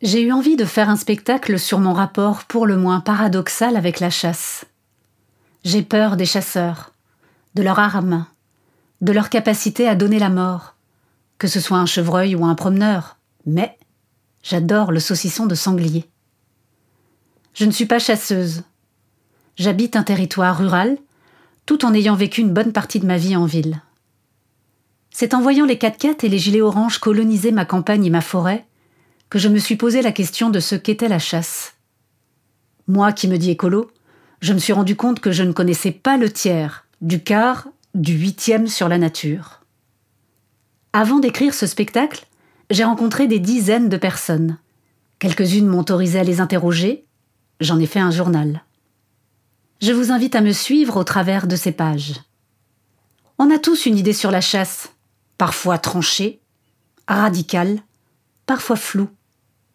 [0.00, 4.00] J'ai eu envie de faire un spectacle sur mon rapport pour le moins paradoxal avec
[4.00, 4.64] la chasse.
[5.64, 6.92] J'ai peur des chasseurs,
[7.54, 8.24] de leurs armes,
[9.00, 10.74] de leur capacité à donner la mort,
[11.38, 13.16] que ce soit un chevreuil ou un promeneur,
[13.46, 13.78] mais
[14.42, 16.04] j'adore le saucisson de sanglier.
[17.54, 18.62] Je ne suis pas chasseuse.
[19.56, 20.98] J'habite un territoire rural,
[21.66, 23.82] tout en ayant vécu une bonne partie de ma vie en ville.
[25.10, 28.64] C'est en voyant les 4x4 et les gilets oranges coloniser ma campagne et ma forêt
[29.30, 31.74] que je me suis posé la question de ce qu'était la chasse.
[32.86, 33.90] Moi qui me dis écolo,
[34.40, 38.14] je me suis rendu compte que je ne connaissais pas le tiers, du quart, du
[38.14, 39.60] huitième sur la nature.
[40.92, 42.26] Avant d'écrire ce spectacle,
[42.70, 44.58] j'ai rencontré des dizaines de personnes.
[45.18, 47.06] Quelques-unes m'ont autorisé à les interroger,
[47.60, 48.62] j'en ai fait un journal.
[49.80, 52.14] Je vous invite à me suivre au travers de ces pages.
[53.38, 54.90] On a tous une idée sur la chasse,
[55.38, 56.40] parfois tranchée,
[57.06, 57.80] radicale,
[58.46, 59.10] parfois floue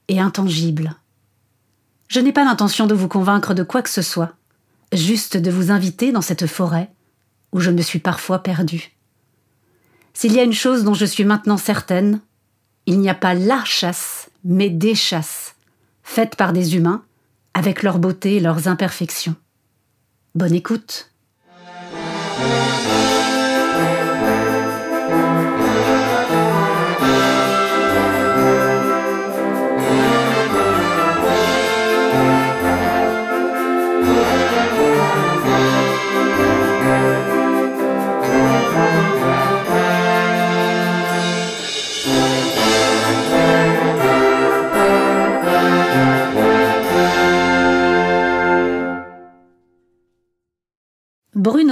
[0.07, 0.95] et intangible.
[2.09, 4.33] Je n'ai pas l'intention de vous convaincre de quoi que ce soit,
[4.91, 6.91] juste de vous inviter dans cette forêt
[7.53, 8.91] où je me suis parfois perdue.
[10.13, 12.19] S'il y a une chose dont je suis maintenant certaine,
[12.85, 15.55] il n'y a pas la chasse, mais des chasses,
[16.03, 17.03] faites par des humains,
[17.53, 19.35] avec leur beauté et leurs imperfections.
[20.35, 21.11] Bonne écoute.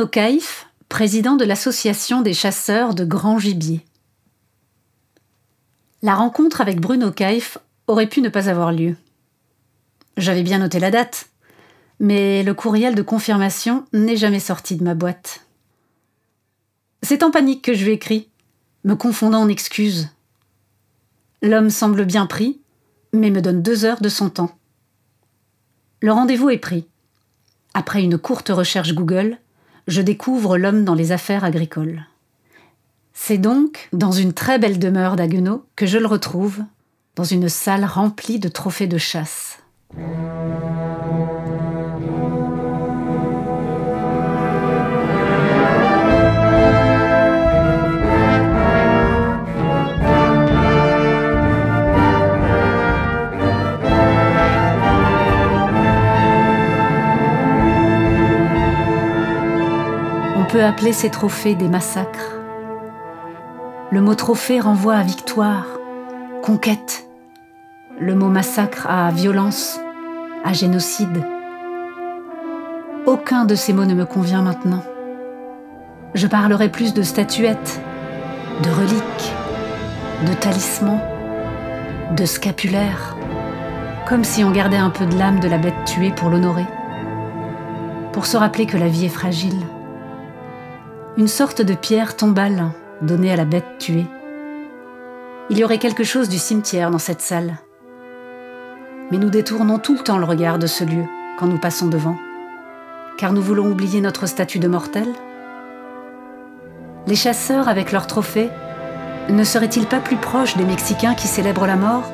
[0.01, 3.85] Bruno Caïf, président de l'Association des chasseurs de grand gibier.
[6.01, 8.95] La rencontre avec Bruno Caïf aurait pu ne pas avoir lieu.
[10.17, 11.29] J'avais bien noté la date,
[11.99, 15.45] mais le courriel de confirmation n'est jamais sorti de ma boîte.
[17.03, 18.27] C'est en panique que je lui écris,
[18.83, 20.09] me confondant en excuses.
[21.43, 22.59] L'homme semble bien pris,
[23.13, 24.57] mais me donne deux heures de son temps.
[26.01, 26.87] Le rendez-vous est pris.
[27.75, 29.37] Après une courte recherche Google,
[29.87, 32.05] je découvre l'homme dans les affaires agricoles.
[33.13, 36.59] C'est donc dans une très belle demeure d'Aguenau que je le retrouve,
[37.15, 39.59] dans une salle remplie de trophées de chasse.
[60.71, 62.39] Appeler ces trophées des massacres.
[63.91, 65.65] Le mot trophée renvoie à victoire,
[66.41, 67.09] conquête.
[67.99, 69.81] Le mot massacre à violence,
[70.45, 71.25] à génocide.
[73.05, 74.81] Aucun de ces mots ne me convient maintenant.
[76.13, 77.81] Je parlerai plus de statuettes,
[78.63, 79.33] de reliques,
[80.25, 81.01] de talismans,
[82.15, 83.17] de scapulaires,
[84.07, 86.65] comme si on gardait un peu de l'âme de la bête tuée pour l'honorer,
[88.13, 89.59] pour se rappeler que la vie est fragile
[91.17, 94.05] une sorte de pierre tombale donnée à la bête tuée.
[95.49, 97.57] Il y aurait quelque chose du cimetière dans cette salle.
[99.11, 101.03] Mais nous détournons tout le temps le regard de ce lieu
[101.37, 102.15] quand nous passons devant,
[103.17, 105.07] car nous voulons oublier notre statut de mortel.
[107.07, 108.49] Les chasseurs, avec leurs trophées,
[109.27, 112.09] ne seraient-ils pas plus proches des Mexicains qui célèbrent la mort,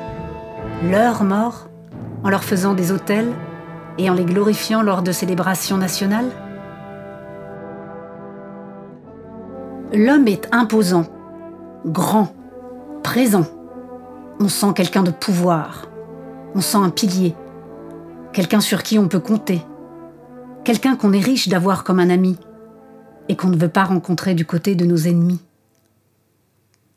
[0.82, 1.68] leur mort,
[2.24, 3.32] en leur faisant des autels
[3.96, 6.30] et en les glorifiant lors de célébrations nationales?
[9.92, 11.06] L'homme est imposant,
[11.86, 12.34] grand,
[13.02, 13.46] présent.
[14.38, 15.86] On sent quelqu'un de pouvoir.
[16.54, 17.34] On sent un pilier.
[18.32, 19.62] Quelqu'un sur qui on peut compter.
[20.64, 22.36] Quelqu'un qu'on est riche d'avoir comme un ami
[23.28, 25.40] et qu'on ne veut pas rencontrer du côté de nos ennemis.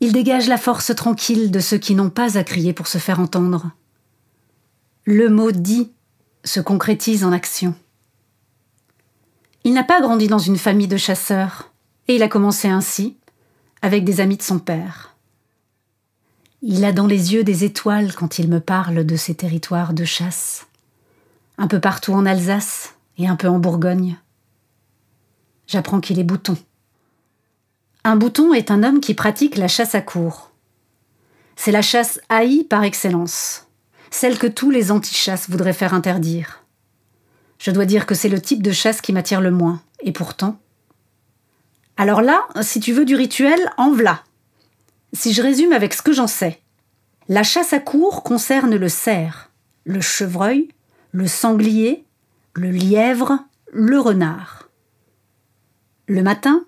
[0.00, 3.20] Il dégage la force tranquille de ceux qui n'ont pas à crier pour se faire
[3.20, 3.70] entendre.
[5.04, 5.92] Le mot dit
[6.44, 7.74] se concrétise en action.
[9.64, 11.71] Il n'a pas grandi dans une famille de chasseurs.
[12.14, 13.16] Il a commencé ainsi,
[13.80, 15.16] avec des amis de son père.
[16.60, 20.04] Il a dans les yeux des étoiles quand il me parle de ses territoires de
[20.04, 20.66] chasse,
[21.56, 24.18] un peu partout en Alsace et un peu en Bourgogne.
[25.66, 26.58] J'apprends qu'il est bouton.
[28.04, 30.50] Un bouton est un homme qui pratique la chasse à cour.
[31.56, 33.68] C'est la chasse haïe par excellence,
[34.10, 36.62] celle que tous les anti-chasses voudraient faire interdire.
[37.58, 40.58] Je dois dire que c'est le type de chasse qui m'attire le moins, et pourtant.
[41.96, 44.22] Alors là, si tu veux du rituel, en v'là.
[45.12, 46.60] Si je résume avec ce que j'en sais,
[47.28, 49.50] la chasse à cour concerne le cerf,
[49.84, 50.68] le chevreuil,
[51.12, 52.04] le sanglier,
[52.54, 53.38] le lièvre,
[53.72, 54.68] le renard.
[56.06, 56.64] Le matin,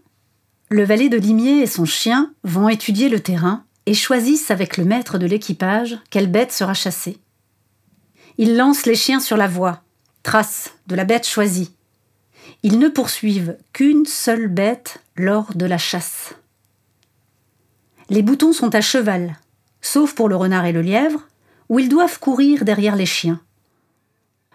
[0.71, 4.85] le valet de limier et son chien vont étudier le terrain et choisissent avec le
[4.85, 7.19] maître de l'équipage quelle bête sera chassée.
[8.39, 9.83] Ils lancent les chiens sur la voie,
[10.23, 11.73] trace de la bête choisie.
[12.63, 16.35] Ils ne poursuivent qu'une seule bête lors de la chasse.
[18.11, 19.39] Les boutons sont à cheval,
[19.81, 21.27] sauf pour le renard et le lièvre,
[21.69, 23.41] où ils doivent courir derrière les chiens.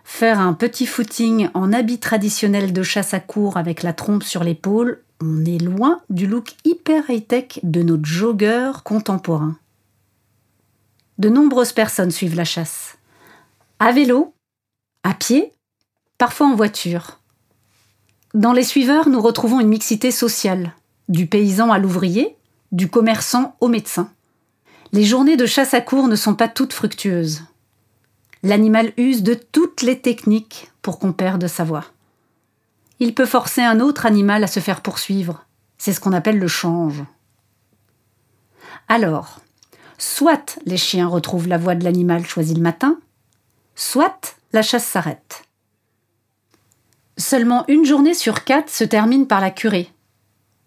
[0.04, 4.44] Faire un petit footing en habit traditionnel de chasse à cour avec la trompe sur
[4.44, 9.58] l'épaule on est loin du look hyper high-tech de nos joggeurs contemporains.
[11.18, 12.98] De nombreuses personnes suivent la chasse.
[13.80, 14.34] À vélo,
[15.04, 15.52] à pied,
[16.18, 17.19] parfois en voiture.
[18.34, 20.74] Dans les suiveurs, nous retrouvons une mixité sociale,
[21.08, 22.36] du paysan à l'ouvrier,
[22.72, 24.12] du commerçant au médecin.
[24.92, 27.44] Les journées de chasse à cour ne sont pas toutes fructueuses.
[28.44, 31.86] L'animal use de toutes les techniques pour qu'on perde sa voix
[33.00, 35.46] il peut forcer un autre animal à se faire poursuivre.
[35.78, 37.04] C'est ce qu'on appelle le change.
[38.88, 39.40] Alors,
[39.98, 43.00] soit les chiens retrouvent la voix de l'animal choisi le matin,
[43.76, 45.44] soit la chasse s'arrête.
[47.20, 49.92] Seulement une journée sur quatre se termine par la curée,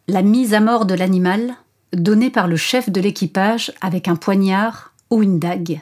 [0.06, 1.56] la mise à mort de l'animal,
[1.94, 5.80] donnée par le chef de l'équipage avec un poignard ou une dague.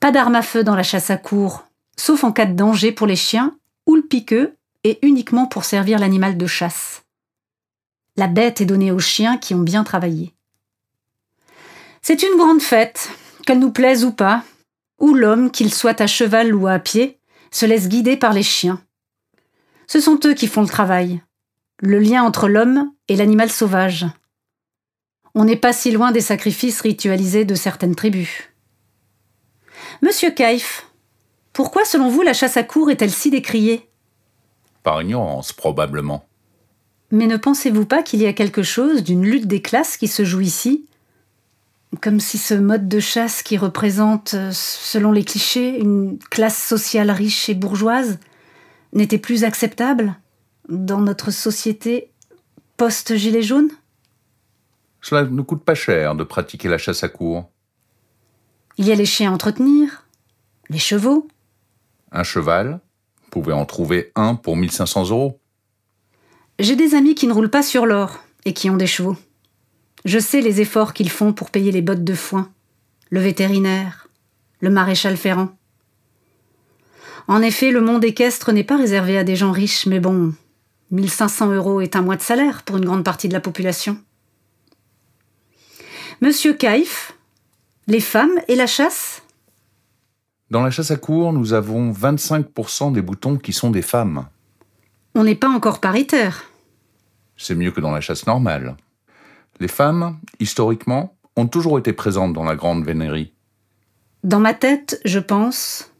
[0.00, 1.64] Pas d'arme à feu dans la chasse à cour,
[1.96, 6.00] sauf en cas de danger pour les chiens ou le piqueux et uniquement pour servir
[6.00, 7.04] l'animal de chasse.
[8.16, 10.34] La bête est donnée aux chiens qui ont bien travaillé.
[12.02, 13.08] C'est une grande fête,
[13.46, 14.42] qu'elle nous plaise ou pas,
[14.98, 17.20] où l'homme, qu'il soit à cheval ou à pied,
[17.52, 18.82] se laisse guider par les chiens.
[19.92, 21.20] Ce sont eux qui font le travail,
[21.82, 24.06] le lien entre l'homme et l'animal sauvage.
[25.34, 28.30] On n'est pas si loin des sacrifices ritualisés de certaines tribus.
[30.00, 30.86] Monsieur Kaif,
[31.52, 33.86] pourquoi selon vous la chasse à cour est-elle si décriée?
[34.82, 36.24] Par ignorance, probablement.
[37.10, 40.24] Mais ne pensez-vous pas qu'il y a quelque chose d'une lutte des classes qui se
[40.24, 40.86] joue ici?
[42.00, 47.50] Comme si ce mode de chasse qui représente, selon les clichés, une classe sociale riche
[47.50, 48.18] et bourgeoise,
[48.92, 50.14] n'était plus acceptable
[50.68, 52.12] dans notre société
[52.76, 53.70] post-gilet jaune
[55.00, 57.50] Cela ne coûte pas cher de pratiquer la chasse à cour.
[58.78, 60.06] Il y a les chiens à entretenir,
[60.70, 61.28] les chevaux.
[62.10, 62.80] Un cheval,
[63.32, 65.40] pouvez en trouver un pour 1500 euros.
[66.58, 69.16] J'ai des amis qui ne roulent pas sur l'or et qui ont des chevaux.
[70.04, 72.50] Je sais les efforts qu'ils font pour payer les bottes de foin,
[73.10, 74.08] le vétérinaire,
[74.60, 75.48] le maréchal Ferrand.
[77.28, 80.34] En effet, le monde équestre n'est pas réservé à des gens riches, mais bon,
[80.90, 83.96] 1500 euros est un mois de salaire pour une grande partie de la population.
[86.20, 87.16] Monsieur Kaif,
[87.86, 89.22] les femmes et la chasse?
[90.50, 94.26] Dans la chasse à cour, nous avons 25% des boutons qui sont des femmes.
[95.14, 96.44] On n'est pas encore paritaire.
[97.36, 98.76] C'est mieux que dans la chasse normale.
[99.60, 103.32] Les femmes, historiquement, ont toujours été présentes dans la grande vénérie.
[104.24, 105.91] Dans ma tête, je pense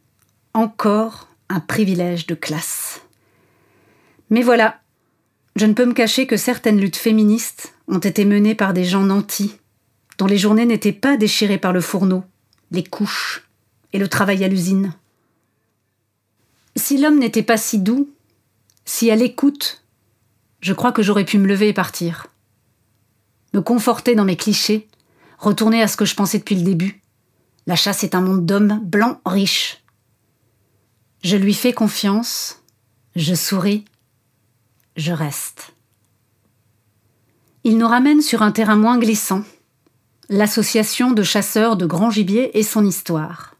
[0.53, 3.01] encore un privilège de classe.
[4.29, 4.79] Mais voilà,
[5.55, 9.03] je ne peux me cacher que certaines luttes féministes ont été menées par des gens
[9.03, 9.57] nantis,
[10.17, 12.23] dont les journées n'étaient pas déchirées par le fourneau,
[12.71, 13.47] les couches,
[13.93, 14.93] et le travail à l'usine.
[16.75, 18.09] Si l'homme n'était pas si doux,
[18.85, 19.83] si à l'écoute,
[20.61, 22.27] je crois que j'aurais pu me lever et partir.
[23.53, 24.87] Me conforter dans mes clichés,
[25.37, 27.01] retourner à ce que je pensais depuis le début.
[27.67, 29.82] La chasse est un monde d'hommes blancs riches.
[31.23, 32.61] Je lui fais confiance,
[33.15, 33.85] je souris,
[34.97, 35.73] je reste.
[37.63, 39.43] Il nous ramène sur un terrain moins glissant,
[40.27, 43.55] l'association de chasseurs de grand gibier et son histoire.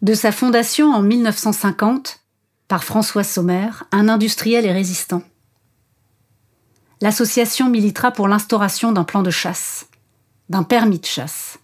[0.00, 2.20] De sa fondation en 1950
[2.68, 5.24] par François Sommer, un industriel et résistant.
[7.00, 9.88] L'association militera pour l'instauration d'un plan de chasse,
[10.48, 11.58] d'un permis de chasse,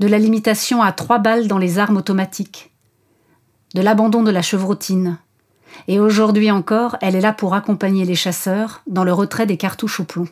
[0.00, 2.67] de la limitation à trois balles dans les armes automatiques,
[3.74, 5.18] de l'abandon de la chevrotine,
[5.86, 10.00] et aujourd'hui encore, elle est là pour accompagner les chasseurs dans le retrait des cartouches
[10.00, 10.28] au plomb.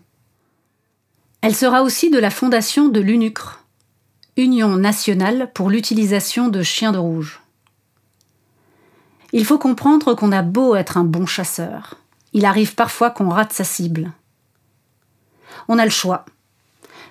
[1.42, 3.62] Elle sera aussi de la fondation de l'UNUCRE,
[4.36, 7.40] Union nationale pour l'utilisation de chiens de rouge.
[9.32, 11.94] Il faut comprendre qu'on a beau être un bon chasseur,
[12.32, 14.12] il arrive parfois qu'on rate sa cible.
[15.68, 16.26] on a le choix.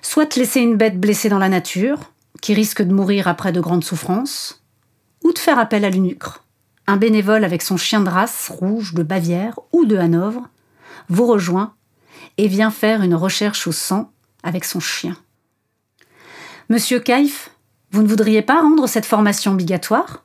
[0.02, 1.98] Soit laisser une bête blessée dans la nature,
[2.40, 4.62] qui risque de mourir après de grandes souffrances,
[5.22, 6.44] ou de faire appel à l'eunucre.
[6.86, 10.48] Un bénévole avec son chien de race rouge de Bavière ou de Hanovre
[11.08, 11.74] vous rejoint
[12.38, 15.16] et vient faire une recherche au sang avec son chien.
[16.68, 17.50] Monsieur Kaif,
[17.90, 20.24] vous ne voudriez pas rendre cette formation obligatoire?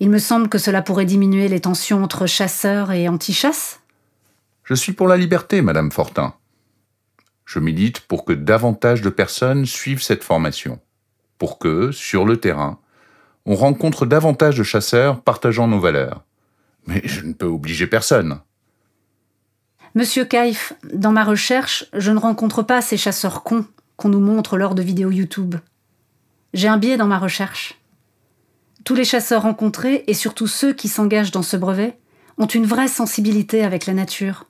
[0.00, 3.80] Il me semble que cela pourrait diminuer les tensions entre chasseurs et anti-chasse.
[4.64, 6.34] Je suis pour la liberté, Madame Fortin.
[7.44, 10.80] Je milite pour que davantage de personnes suivent cette formation,
[11.38, 12.78] pour que, sur le terrain,
[13.46, 16.22] on rencontre davantage de chasseurs partageant nos valeurs.
[16.86, 18.40] Mais je ne peux obliger personne.
[19.94, 24.56] Monsieur Kaif, dans ma recherche, je ne rencontre pas ces chasseurs cons qu'on nous montre
[24.56, 25.56] lors de vidéos YouTube.
[26.54, 27.78] J'ai un biais dans ma recherche.
[28.84, 31.98] Tous les chasseurs rencontrés, et surtout ceux qui s'engagent dans ce brevet,
[32.38, 34.46] ont une vraie sensibilité avec la nature,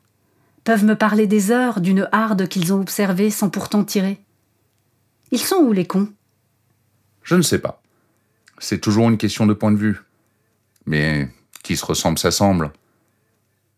[0.64, 4.20] peuvent me parler des heures d'une harde qu'ils ont observée sans pourtant tirer.
[5.32, 6.08] Ils sont où les cons?
[7.24, 7.81] Je ne sais pas.
[8.62, 10.02] C'est toujours une question de point de vue.
[10.86, 11.28] Mais
[11.64, 12.70] qui se ressemble s'assemble.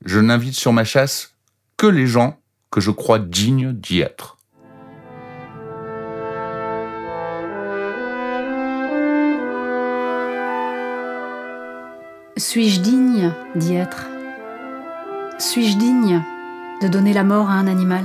[0.05, 1.37] Je n'invite sur ma chasse
[1.79, 2.39] que les gens
[2.71, 4.37] que je crois dignes d'y être.
[12.37, 14.07] Suis-je digne d'y être?
[15.39, 16.23] Suis-je digne
[16.83, 18.05] de donner la mort à un animal?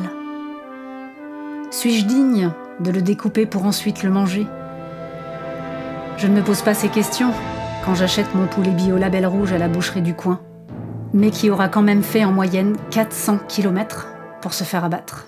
[1.72, 4.48] Suis-je digne de le découper pour ensuite le manger?
[6.20, 7.32] Je ne me pose pas ces questions
[7.86, 10.42] quand j'achète mon poulet bio label rouge à la boucherie du coin,
[11.14, 14.10] mais qui aura quand même fait en moyenne 400 km
[14.42, 15.28] pour se faire abattre.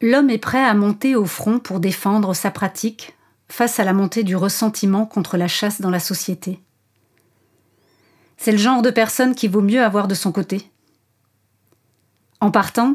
[0.00, 3.14] L'homme est prêt à monter au front pour défendre sa pratique
[3.46, 6.60] face à la montée du ressentiment contre la chasse dans la société.
[8.38, 10.70] C'est le genre de personne qu'il vaut mieux avoir de son côté.
[12.40, 12.94] En partant,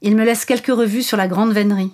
[0.00, 1.92] il me laisse quelques revues sur la grande vénerie.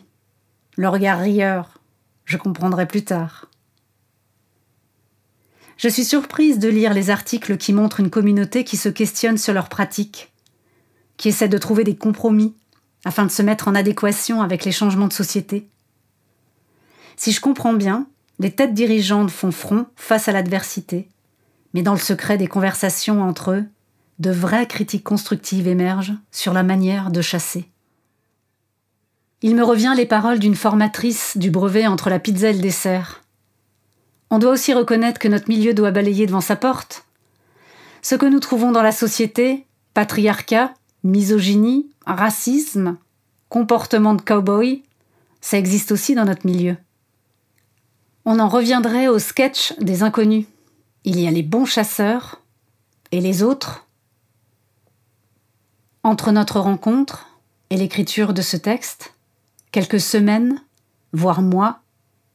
[0.78, 1.80] Le regard rieur,
[2.25, 3.50] je comprendrai plus tard.
[5.76, 9.52] Je suis surprise de lire les articles qui montrent une communauté qui se questionne sur
[9.52, 10.32] leurs pratiques,
[11.16, 12.54] qui essaie de trouver des compromis
[13.04, 15.68] afin de se mettre en adéquation avec les changements de société.
[17.16, 18.06] Si je comprends bien,
[18.38, 21.08] les têtes dirigeantes font front face à l'adversité
[21.75, 23.64] mais dans le secret des conversations entre eux,
[24.18, 27.68] de vraies critiques constructives émergent sur la manière de chasser.
[29.40, 33.23] Il me revient les paroles d'une formatrice du brevet entre la pizza et le dessert.
[34.30, 37.04] On doit aussi reconnaître que notre milieu doit balayer devant sa porte.
[38.02, 39.64] Ce que nous trouvons dans la société,
[39.95, 42.97] patriarcat, misogynie, racisme,
[43.49, 44.83] comportement de cow-boy,
[45.40, 46.76] ça existe aussi dans notre milieu.
[48.25, 50.47] On en reviendrait au sketch des inconnus.
[51.04, 52.42] Il y a les bons chasseurs
[53.12, 53.87] et les autres.
[56.02, 57.28] Entre notre rencontre
[57.71, 59.14] et l'écriture de ce texte,
[59.72, 60.62] quelques semaines,
[61.12, 61.80] voire mois,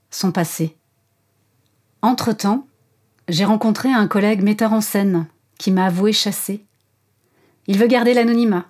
[0.09, 0.77] sont passés.
[2.01, 2.67] Entre-temps,
[3.29, 6.65] j'ai rencontré un collègue metteur en scène qui m'a avoué chasser.
[7.67, 8.65] Il veut garder l'anonymat.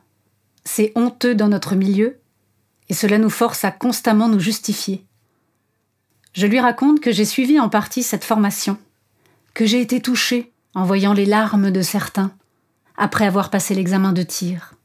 [0.66, 2.20] C'est honteux dans notre milieu
[2.90, 5.06] et cela nous force à constamment nous justifier.
[6.34, 8.78] Je lui raconte que j'ai suivi en partie cette formation
[9.54, 12.32] que j'ai été touchée en voyant les larmes de certains
[12.98, 14.76] après avoir passé l'examen de tir,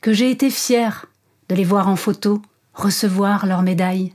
[0.00, 1.06] que j'ai été fière
[1.48, 2.42] de les voir en photo
[2.76, 4.12] recevoir leur médaille,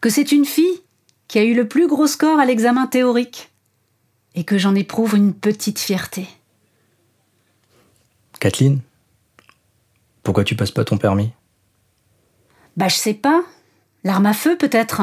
[0.00, 0.82] que c'est une fille
[1.28, 3.50] qui a eu le plus gros score à l'examen théorique,
[4.34, 6.28] et que j'en éprouve une petite fierté.
[8.40, 8.80] Kathleen,
[10.22, 11.30] pourquoi tu passes pas ton permis?
[12.76, 13.42] Bah je sais pas.
[14.04, 15.02] L'arme à feu peut-être.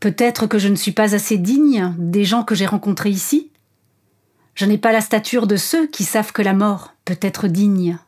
[0.00, 3.50] Peut-être que je ne suis pas assez digne des gens que j'ai rencontrés ici.
[4.54, 7.98] Je n'ai pas la stature de ceux qui savent que la mort peut être digne.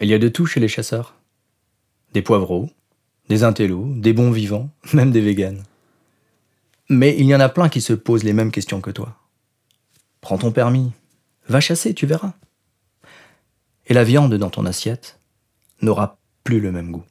[0.00, 1.14] Il y a de tout chez les chasseurs.
[2.16, 2.70] Des poivreaux,
[3.28, 5.64] des intellos, des bons vivants, même des véganes.
[6.88, 9.18] Mais il y en a plein qui se posent les mêmes questions que toi.
[10.22, 10.92] Prends ton permis,
[11.46, 12.32] va chasser, tu verras.
[13.86, 15.20] Et la viande dans ton assiette
[15.82, 17.04] n'aura plus le même goût.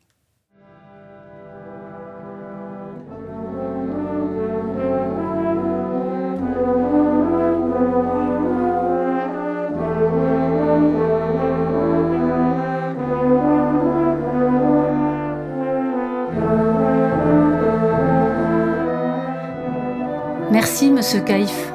[21.19, 21.71] Caïf.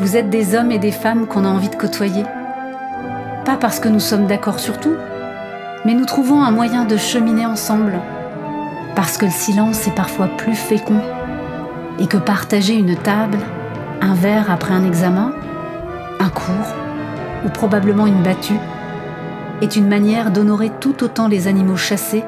[0.00, 2.24] Vous êtes des hommes et des femmes qu'on a envie de côtoyer.
[3.44, 4.96] Pas parce que nous sommes d'accord sur tout,
[5.84, 8.00] mais nous trouvons un moyen de cheminer ensemble.
[8.94, 11.00] Parce que le silence est parfois plus fécond.
[11.98, 13.38] Et que partager une table,
[14.00, 15.32] un verre après un examen,
[16.20, 16.74] un cours,
[17.44, 18.60] ou probablement une battue,
[19.62, 22.24] est une manière d'honorer tout autant les animaux chassés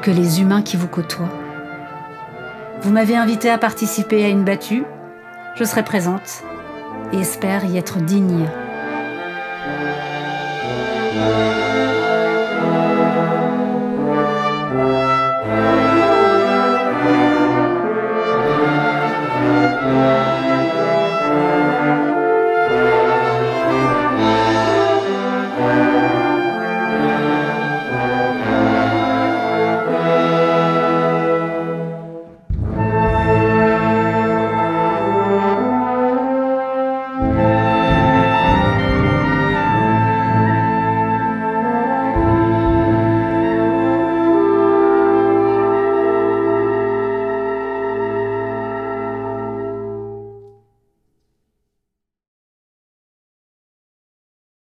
[0.00, 1.41] que les humains qui vous côtoient.
[2.82, 4.84] Vous m'avez invité à participer à une battue,
[5.54, 6.42] je serai présente
[7.12, 8.48] et espère y être digne.